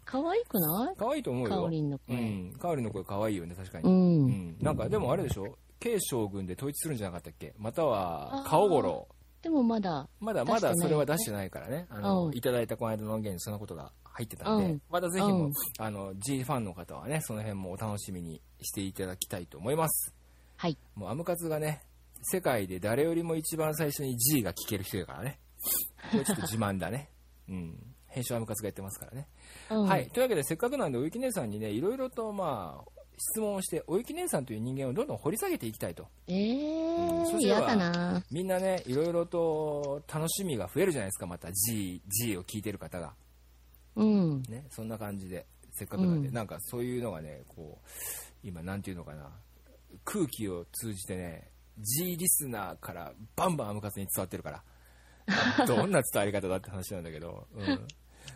[0.06, 0.96] 可愛くない？
[0.98, 1.50] 可愛いと思うよ。
[1.50, 2.16] かおりんのう声。
[2.18, 3.90] ん、カオリンの声可愛いよね、確かうに。
[3.90, 4.58] うんん。
[4.62, 5.58] なんか、でもあれでしょ？
[5.80, 7.54] 慶将軍で統一するんじゃなかったっけ？
[7.58, 9.08] または顔五郎。
[9.42, 11.88] でもまだ、まだまだそれは出してないからね。
[11.90, 20.14] あの、うんいただいたこの間の音源にそんなことが入ってたんで、うんまたぜひも、うんあの、G ファンの方はね、その辺もお楽しみにしていただきたいと思います。
[20.58, 20.78] はい。
[20.96, 21.82] もうアムカツがね、
[22.22, 25.40] 世界で誰よりも一番最初に G が聞ける人だからね。
[26.12, 27.10] これちょっと自慢だね。
[27.50, 27.96] うん。
[28.08, 29.28] 編集アムカツがやってますからね。
[29.70, 29.84] うん。
[29.86, 30.10] はい。。
[30.10, 36.08] というわけで、せっかくなんで、おゆき姉さんにね、いろいろと、まあ、質問をして、おゆき姉さんという人間をどんどん掘り下げていきたいと。
[36.28, 38.26] えうんそー、したら嫌だな。
[38.32, 43.14] みんなね、いろいろと楽しみが増えるじゃないですか、また G、G を聞いてる方が。
[43.96, 44.42] うん。
[44.44, 47.88] ね、そんな感じで、せっかくなんで、うんなんかそういうのがね、こう、
[48.42, 49.30] 今、なんていうのかな、
[50.04, 54.64] 空気を通じてね、G リスナーからバンバンアムカツに伝わってるから、
[55.68, 57.88] どんな伝わり方だって話なんだけど、うん、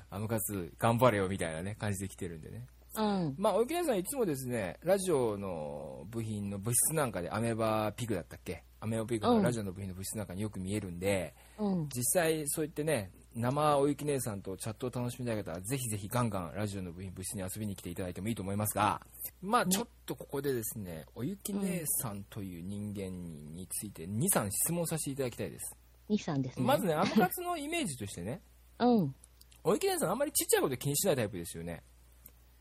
[0.09, 2.67] アムカツ頑張れよみたいなね、感じで来てるんでね。
[2.95, 3.35] うん。
[3.37, 8.63] まあ、おゆきねさんいつもですね、ラジオの部品の物質なんかで、アメーバピグだったっけ？
[8.79, 11.89] アメーバピグうんのラジオの部品の物質なんかによく見えるんで、うん。
[11.89, 19.01] 実際そう言ってね生おゆき姉さんとチャットを楽しみたい方はぜひぜひガンガンラジオの部品部室に遊びに来ていただいてもいいと思いますが
[19.41, 23.09] まあちょっとここでですねおゆき姉さんという人間
[23.55, 25.75] について23質問させていただきたいです、
[26.09, 26.65] 2、3ですね。
[26.65, 28.41] まずねアムカツのイメージとしてね
[28.79, 29.15] うん。
[29.63, 31.81] おゆき姉さんあんまりちっちゃいこと気にしないタイプですよね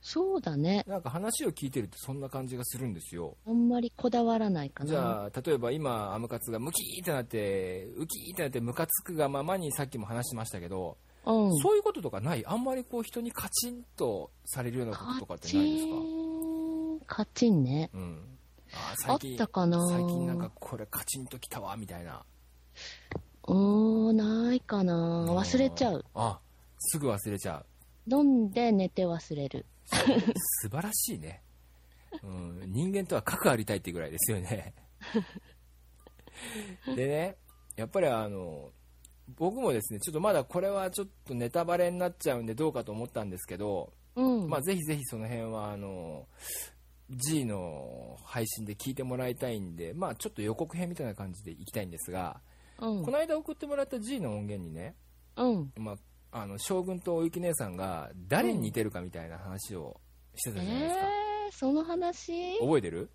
[0.01, 0.85] そうだね。
[0.87, 4.91] なんか話を聞いてるとそんな感じがするんですよあんまりこだわらないかな。
[4.91, 11.57] じゃあ例えば今アムカツがムキーってなってウキーってなってムカつくがままにさっきも話しましたけどうん。
[11.59, 12.45] そういうこととかない？
[12.47, 15.87] あんまりこう人にカチンとされるようなこととかってないです
[17.09, 17.17] か？
[17.17, 17.91] カチン、ね。
[17.95, 18.39] うん。
[18.73, 22.25] あーあっ最近たかな最近なんかこれカチンときたわみたいな。
[23.49, 25.27] うーん、ないかな。
[25.29, 26.05] 忘れちゃう。
[26.15, 26.39] あ、
[26.79, 27.67] すぐ忘れちゃう。
[28.15, 29.67] 飲んで寝て忘れる。
[30.63, 31.43] 素晴らしいね。
[32.23, 34.75] うん、人間とは核ありたいってぐらいですよね。
[36.95, 37.37] でね、
[37.77, 38.71] やっぱりあの、
[39.37, 44.49] 僕もですね、ちょっとまだこれはちょっとネタバレになっちゃうんでどうかと思ったんですけど、うん。
[44.49, 46.27] まあ、ぜひぜひその辺はあの
[47.11, 52.41] G の配信で聞いてもらいたいんで、まあ、ちょっと予告編みたいな感じでいきたいんですが、
[52.83, 53.05] うん。
[53.05, 53.11] こ。
[53.11, 54.95] の間送ってもらった G の音源にね、
[55.37, 55.73] うん。
[55.77, 55.93] ま
[56.31, 60.01] あ、あの将軍とおゆき姉さんが誰に似てるかみたいな話を
[60.35, 62.59] してたじゃないですか、えー、その話？
[62.59, 63.11] 覚えてる、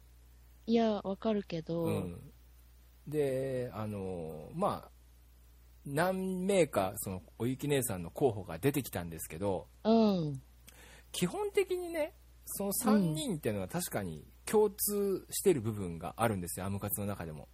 [0.66, 2.20] いや、わかるけど、うん、
[3.08, 4.90] であのまあ
[5.86, 10.42] 何名かそのおゆき姉さんの候補が出てきたんですけどうん。
[11.12, 12.14] 基本的にね
[12.46, 17.48] その3人っていうのは確かに共通してる部分があるんですよアムカツの中でも。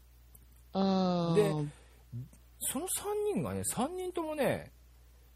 [1.36, 1.54] で
[2.71, 2.89] その3
[3.34, 4.71] 人がね3人ともね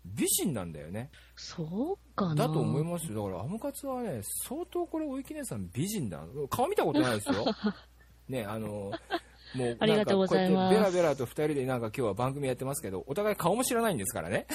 [0.06, 1.10] 美人なんだよね。
[1.36, 2.36] そうかな。
[2.36, 3.26] だと思いますよ。
[3.26, 6.24] だからアムカツはね相当これおゆき姉さん美人だ。
[6.50, 7.46] 顔見たことないですよ。
[8.30, 10.74] ねあのもう ありがとうございます。
[10.74, 14.48] なんかこうやってベラベラと二人でなんか今日は番組やってますけど、お互い顔も知らないんですからね。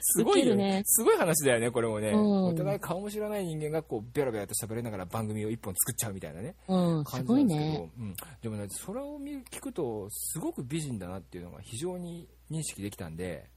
[0.00, 0.82] すごいよね。
[0.84, 2.10] すごい話だよね、これもね。
[2.10, 2.44] うん。
[2.46, 6.54] お互い顔も知らない人間がこうベラベラと喋りながら番組を一本作っちゃうみたいなね。
[6.68, 7.90] うん、す感じごいね。
[7.98, 13.48] うん、でもね、それを見聞くと、すごく美人だなっていうのが非常に認識できたんで、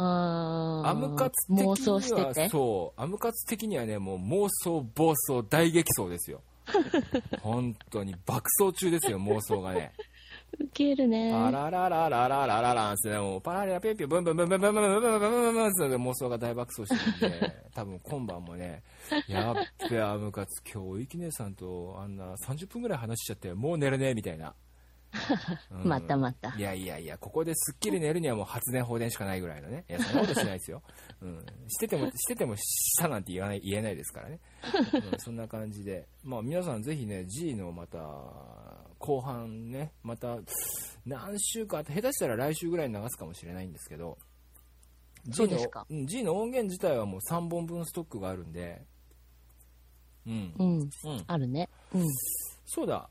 [0.00, 1.66] アムカツ的に
[2.12, 2.48] はてて。
[2.48, 3.00] そう。
[3.00, 6.42] アムカツ的にはねもう妄想暴走大激走ですよ。
[7.42, 9.92] 本当に爆走中ですよ妄想がね
[10.58, 11.30] ウケるね。
[11.30, 18.82] パラララララララランってねもうパラララピュピュブンブンブンブンブンブンブンブンブンブンブンブンって妄想が大爆走してるんで多分今晩もね
[19.28, 19.54] やっ
[19.90, 24.54] べアムカツ今日おゆき姉さんとあんな30分ぐらい話しちゃってもう寝れねみたいな、
[25.70, 26.60] うんまたまたい。
[26.60, 29.84] やいやいや、ここですっきり寝るにはもう発電放電しかないぐらいのね。
[29.88, 30.82] いや、そんなことしないですよ。
[31.22, 31.46] うん。
[31.68, 34.40] してても、しててもしたなんて言わない、言えないですからね。
[35.12, 36.06] うん、そんな感じで。
[36.22, 37.98] まあ皆さんぜひね、G のまた、
[38.98, 40.38] 後半ね、また、
[41.06, 44.18] 何週か、下手したら来週ぐらいに流すかもしれないんですけど、
[45.32, 45.58] そ G の
[45.90, 48.84] うん G の音源自体はもう3本分ストックがあるんで、
[50.26, 50.54] うん。
[50.58, 50.90] うん、うん。
[51.26, 51.68] あるね。
[51.94, 52.04] うん。
[52.66, 53.08] そうだ。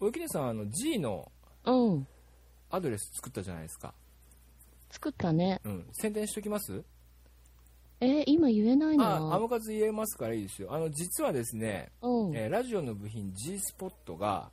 [0.00, 1.30] おゆきねさん、あの、G の
[1.64, 2.06] うん。
[2.70, 3.94] アドレス作ったじゃないですか。
[4.90, 5.60] 作ったね。
[5.64, 5.86] うん。
[5.92, 6.82] 宣伝しときます？
[8.00, 9.38] えー今言えないあ、アな。
[9.38, 10.72] ムカツ言えますからいいですよ。
[10.74, 12.36] あの、実はですね、うん。
[12.36, 14.50] えーラジオの部品 G スポットが、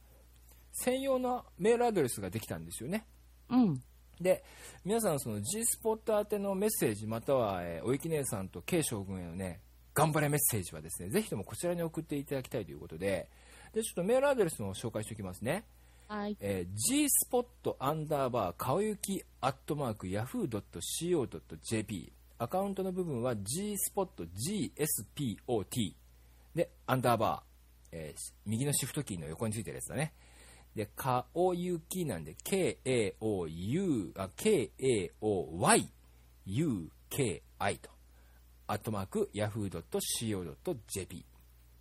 [0.71, 3.05] 専用のメールアドレスができたんですよね。
[3.49, 3.81] うん。
[4.19, 4.43] で、
[4.83, 9.61] 皆さんその G スポット宛てのメッセージ、または、えーおゆき姉さんと K 将軍へのね、
[9.93, 13.29] 頑張れメッセージはですね、ぜひともこちらに送っていただきたいということで、
[13.73, 15.65] で、ちょっとメールアドレスの紹介しておきますね。
[16.09, 16.35] はい。
[16.39, 24.27] えー、gspot アンダーバー顔ゆきアットマーク yahoo.co.jp アカウントの部分は gspot
[25.47, 25.93] gspot
[26.55, 30.13] でアンダーバー、えー右のシフトキーの横についてるやつだね
[30.79, 35.89] で顔ゆきなんで KAOU あ KAOYUKI
[37.81, 37.89] と
[38.65, 41.25] アットマーク yahoo.co.jp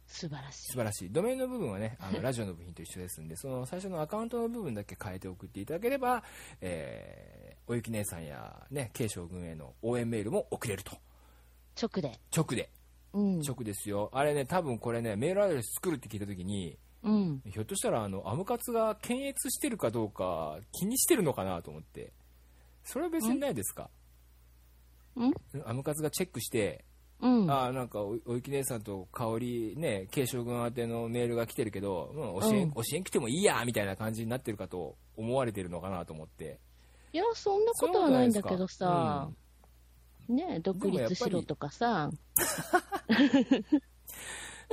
[0.08, 1.12] 素晴らし素晴らしい。
[1.12, 6.24] ドメインの部分はね、あの ラジオの部品と一緒ですんで、その最初のアカウントの部分だけ変えて送っていただければ、
[6.60, 10.94] えー、おゆき姉さんやね、慶将軍への応援メールも送れると。
[10.94, 10.98] い。
[11.80, 12.18] 直で。
[12.34, 12.70] 直で。
[13.12, 13.40] うん。
[13.42, 14.10] 直ですよ。
[14.12, 17.42] あれね、多分これね、メールアドレス作るって聞いたときに、うん。
[17.46, 22.12] ひょっとしたら、あの、アムカツが検閲してるかどうか気にしてるのかなと思って。
[22.84, 23.90] それは別にないですか？
[25.16, 25.32] ん？
[25.64, 26.84] アムカツがチェックして、
[27.20, 27.50] うん。
[27.50, 32.72] あーなんかおおゆき姉さんと香りね慶将軍宛てのメールが来てるけど、うん、教え、うん。
[32.72, 36.58] 教えん来てもいいやみたいな感じになってるかと思われてるのかなと思って。
[37.12, 39.28] いや、そんなことはないんだけどさ。
[40.26, 42.10] そう、ね独立しろとかさ、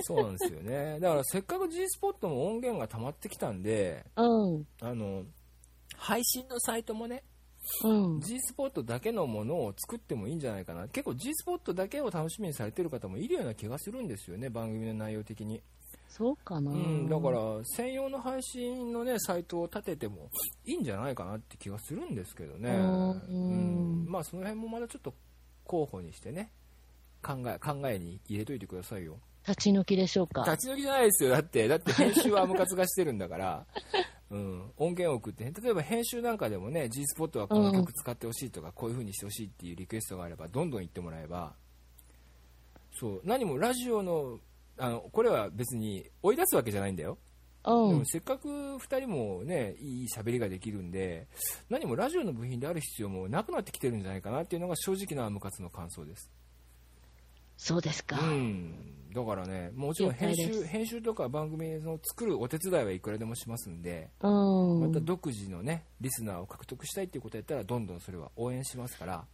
[0.02, 1.00] そうなんですよね。
[1.00, 4.68] だからせっかく G スポットも音源が溜まってきたんでうん。
[4.82, 5.24] あの
[5.96, 7.24] 配信のサイトもね
[7.84, 8.20] うん。
[8.22, 10.88] G スポットだけのものを作ってもいいんじゃないかな。
[10.88, 15.62] 結構 G スポットだけを楽しみにされてる方もいるような気がするんですよね番組の内容的に。
[16.08, 16.72] そうかな。
[16.72, 20.30] うん、だから専用の配信のねサイトを立てても
[20.66, 23.12] いいんじゃないかなって気がするんですけどね、うん。
[23.30, 24.06] うん。
[24.08, 25.14] まあその辺もまだちょっと
[25.66, 26.52] 候補にしてね
[27.22, 30.44] 考え考えに入れといてくださいよ立ち退きでしょうか？
[30.44, 31.30] 立ち退きじゃないですよ。
[31.32, 33.66] だってだって編集はアムカツがしてるんだから、
[34.32, 35.44] うん、音源を送って。
[35.44, 41.54] 例えば編集なんかでもね G スポットはこの曲使ってほしいとか、こういう風にしてほしいっていうリクエストがあればどんどん言ってもらえば。
[42.98, 43.22] そう。
[43.24, 44.40] 何もラジオの
[44.78, 47.18] あのこれは別に追い出すわけじゃないんだよ。
[47.66, 47.90] うん。
[47.90, 48.06] でも。
[48.06, 51.28] せっかく2人もねいい喋りができるんで
[51.70, 56.30] 何もラジオの部品である必要もなくなってきてるんじゃないかなっていうのが正直なアムカツの感想です。
[57.58, 58.20] そうですか。
[58.20, 64.80] うんだからねもちろん編集編集とか番組の作るお手伝いはいくらでもしますんでうん。
[64.82, 69.26] また独自のねリスナーを獲得したいっていうことやったらどんどんそれは応援しますから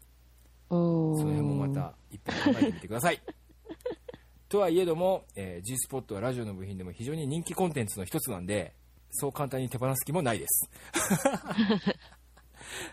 [0.70, 1.18] うん。
[1.18, 3.20] その辺もまたいっぱい考えてみてください
[4.48, 8.76] とはいえども、えー G スポットはラジオの部品でも非常に人気コンテンツの一つなんで
[9.10, 10.70] そう簡単に手放す気もないです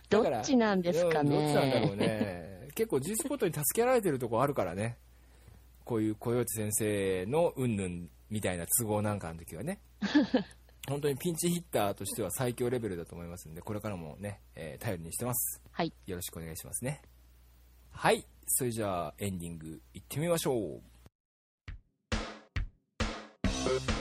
[0.09, 2.07] ど だからっちなんですかうんどっちなんだろうね。
[2.07, 4.99] ね結構 G スポットに助けられてるとこあるからね
[5.89, 9.81] こういう小内先生のうんぬんみたいな都合なんかの時はね
[10.87, 15.63] 本当にピンチヒッターとしては最強レベルだと思いますんでこれからもね、えー頼りにしてます。
[15.73, 15.93] はい。
[16.07, 17.01] よろしくお願いしますね。
[17.91, 18.27] はい。
[18.47, 20.83] それじゃあエンディングいってみましょう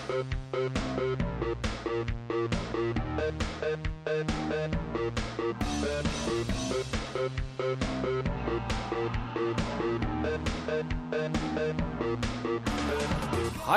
[0.07, 0.13] は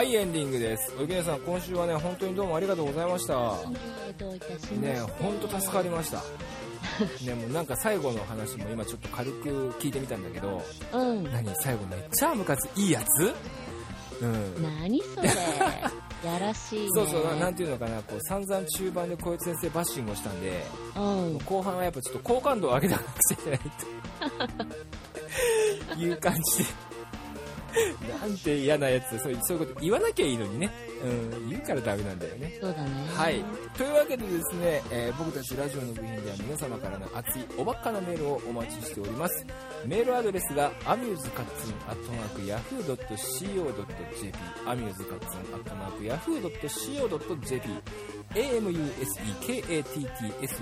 [0.04, 0.94] いエンディングです。
[1.00, 3.34] おいきねさん今週はね本当にどうもありがとうございました。
[3.34, 3.40] ね
[5.18, 6.22] 本当助かりました。
[7.26, 10.62] ねもうなんか最後の話も今ちょっと軽く聞いてみたんだけど。
[10.92, 11.24] うん。
[11.24, 11.52] 何？
[11.56, 13.34] 最後めっちゃムカついいやつ？
[14.22, 14.62] うん。
[14.62, 15.28] 何それ
[16.24, 16.88] やらしいね。
[16.92, 20.64] そうそうななんていうのかなこう散々中盤で小池先生バッシングをしたんで
[20.96, 21.38] うん。
[21.44, 23.60] 後半はやっぱちょっと好感度を上げていかなくちゃいけない
[25.96, 26.89] という感じで
[28.20, 29.18] なんて嫌なやつ。
[29.18, 30.70] そうそういうこと言わなきゃいいのにね、
[31.04, 32.58] うん、言うからダメなんだよね。
[32.60, 32.90] そうだね。
[33.14, 33.44] はい。
[33.76, 39.46] というわけでですね、えー僕たちラジオの部品では皆様からの熱いおばっかなメールをお待ちしております。
[39.84, 47.70] メールアドレスがアミューズカッツンアットマークヤフー .co.jp アミューズカッツンアットマークヤフー .co.jp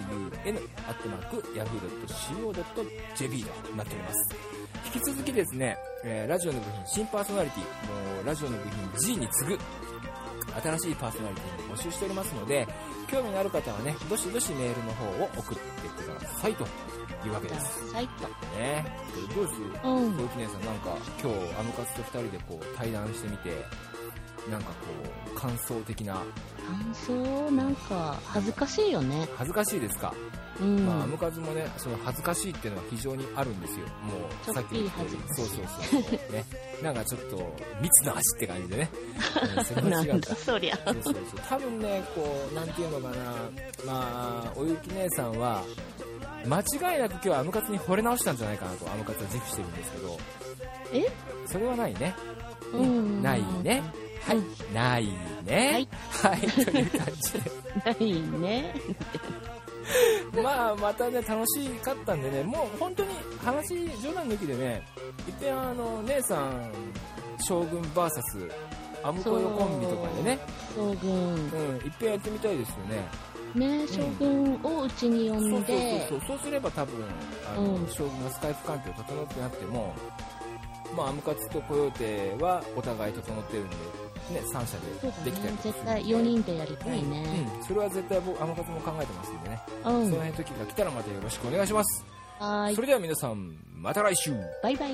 [0.09, 7.62] amusekatsun アットマークヤフー .co.jp となっております引き続きですね、えーラジオの部品新パーソナリティ
[8.16, 9.59] もうラジオの部品 G に次ぐ
[10.62, 12.66] 新しいパーソナリティも募集しておりますので
[13.11, 16.64] 興味のある方はねどしどしメールの方を送ってくださいと
[17.27, 17.91] いうわけです。
[17.93, 18.85] サイトね。
[19.35, 19.89] どうですう。
[20.11, 20.16] ん。
[20.16, 23.51] 小雪姉さんなんか今日アムカツと2人でこう対談してみて
[24.51, 24.74] なんかこ
[25.34, 26.14] う感想的な。
[26.14, 29.28] 感想なんか恥ずかしいよね。
[29.36, 30.12] 恥ずかしいですか、
[30.61, 33.86] うん、まあ、アムカツもねその恥ずかしいっていうのは非常にあるんですよ。
[33.86, 36.44] もうさっき言った通りちょっぴり恥ずかしいそうそうそうね。
[36.82, 38.90] なんかちょっと蜜の足って感じでね、
[39.88, 40.78] なんだそりゃ。
[40.84, 41.24] そうそうそう。
[41.49, 43.24] 多分ねこうなんていうのかな。
[43.86, 45.62] まあおゆき姉さんは
[46.46, 50.18] 間違いなく今日はアムカツに惚れ直したんじゃないかなとアムカツは自負してるんですけど。
[50.92, 51.07] え？
[51.46, 52.14] それはないね。
[52.72, 53.22] うん。
[53.22, 53.82] ないね
[54.29, 55.09] はい、うんない
[55.47, 55.89] ね。
[56.22, 57.41] はい、 という感じで。
[57.85, 58.74] ないね。
[60.43, 63.09] まあまたね楽しかったんでねもう本当に
[63.43, 64.83] 話冗談抜きでね
[65.26, 66.70] いっぺんあの姉さん
[67.39, 68.53] 将軍 VS
[69.03, 70.39] アムコヨコンビとかでね。
[70.76, 71.11] 将軍。
[71.12, 73.09] うんいっぺんやってみたいですよね。
[73.55, 75.51] ね将軍をうちに呼んで。
[75.51, 76.29] そうそうそうそう。
[76.29, 77.05] そうすれば多分
[77.51, 77.89] あの、うん。
[77.89, 79.95] 将軍がスカイプ環境整ってなくても
[80.97, 83.76] まあアムカツとコヨーテはお互い整ってるんで
[84.31, 87.22] ね3社でできたりね絶対4人でやりたいね。
[87.51, 87.64] うん、うん。
[87.64, 92.05] それは絶対僕アムカツも考えてますんでね、うそのん辺の時が来たらまたよろしくお願いします、
[92.39, 92.74] はーい。
[92.74, 94.33] それでは皆さんまた来週。
[94.62, 94.93] バイバイ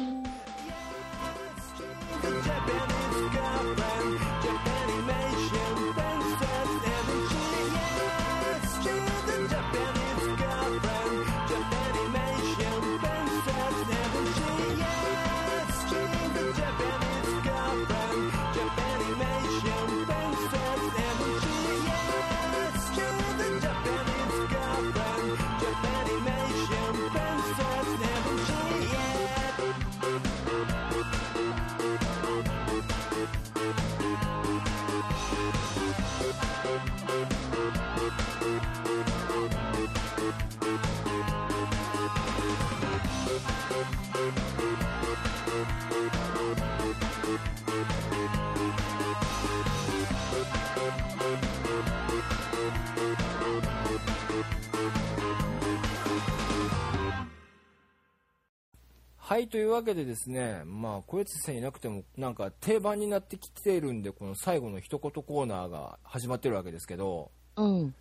[59.35, 67.95] はいというわけでですねまあ小悦先生いなくてもなんか定番になってきてるんでこの最後の一言コーナーが始まってるわけですけどうん。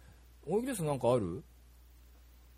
[0.48, 1.42] 大木ですなんかある？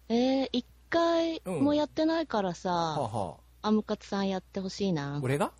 [0.09, 5.19] えー、一回うんもやってないからさ、はあ、はアムカツさんやってほしいな。
[5.19, 5.53] あ、俺が？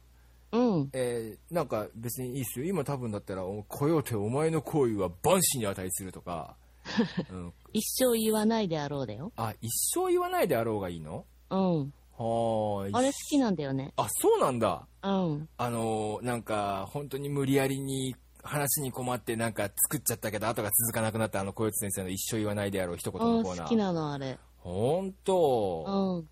[0.51, 0.89] うん。
[0.91, 2.65] えー、なんか別にいいっすよ。
[2.65, 6.57] 今多分だったら「おコヨーテお前の行為は万死に値する」とか、
[7.31, 9.31] うん、一生言わないであろうだよ。
[9.37, 11.23] あ一生言わないであろうがいいの？
[11.49, 12.93] うんはーい。
[12.93, 13.93] あれ好きなんだよね。
[13.97, 14.87] あそうなんだ。
[15.03, 15.49] うん。
[15.57, 23.63] あのーなんか本当に無理やりに話に困ってなんか作っちゃったけど後が続かなくなったあの小悦先生の一生言わないであろう一言うんのコーナー。
[23.63, 24.37] 好きなのあれ。
[24.57, 25.85] ほんと？
[25.87, 26.29] うん。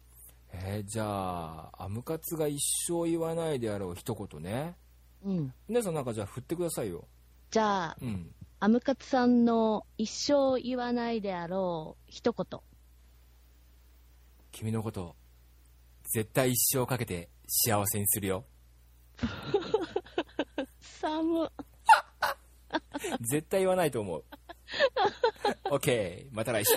[0.54, 4.76] えーじゃあアムカツが一生言わないであろう一言ね。
[5.26, 5.54] うん。
[5.68, 7.08] 皆さんなんかじゃあ振ってくださいよ。
[7.52, 8.32] じゃあうん。
[8.60, 12.60] アムカツさんの一生言わないであろう一言。
[14.54, 15.16] 君のこと
[16.14, 18.46] 絶対一生かけて幸せにするよ。
[21.02, 21.50] 寒
[23.22, 24.24] 絶対言わないと思う。
[25.72, 26.76] OK また来週